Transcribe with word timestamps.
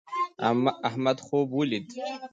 احمد 0.87 1.17
خوب 1.25 1.47
ولید 1.55 1.87